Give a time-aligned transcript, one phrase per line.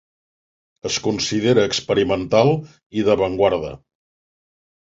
[0.89, 2.51] Es considera experimental
[3.03, 3.73] i d'avantguarda.